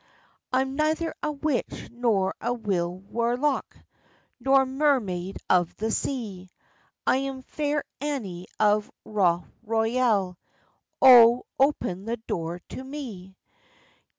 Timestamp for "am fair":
7.17-7.83